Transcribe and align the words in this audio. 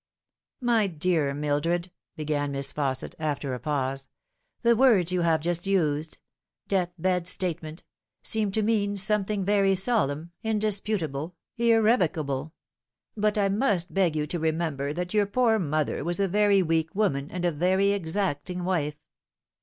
"My 0.61 0.87
dear 0.87 1.31
Mildred," 1.35 1.91
began 2.15 2.53
Miss 2.53 2.73
Fausset, 2.73 3.13
after 3.19 3.53
a 3.53 3.59
pause," 3.59 4.07
the 4.63 4.75
words 4.75 5.11
you 5.11 5.21
have 5.21 5.41
just 5.41 5.67
used' 5.67 6.17
death 6.67 6.89
bed 6.97 7.27
statement' 7.27 7.83
seem 8.23 8.51
to 8.53 8.63
mean 8.63 8.97
something 8.97 9.45
very 9.45 9.75
solemn, 9.75 10.31
indisputable, 10.41 11.35
irrevocable; 11.55 12.51
but 13.15 13.37
I 13.37 13.47
must 13.49 13.93
beg 13.93 14.15
you 14.15 14.25
to 14.25 14.39
remember 14.39 14.91
that 14.91 15.13
your 15.13 15.27
poor 15.27 15.59
mother 15.59 16.03
was 16.03 16.19
a 16.19 16.27
very 16.27 16.63
weak 16.63 16.95
woman 16.95 17.29
and 17.29 17.45
a 17.45 17.51
very 17.51 17.91
exacting 17.91 18.63
wife. 18.63 18.97